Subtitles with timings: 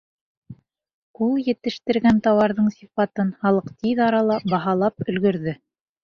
[1.25, 5.55] Ул етештергән тауарҙың сифатын халыҡ тиҙ арала баһалап өлгөрҙө.